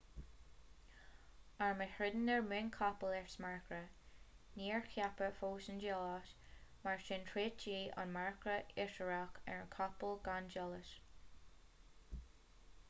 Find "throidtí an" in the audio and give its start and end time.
7.31-8.13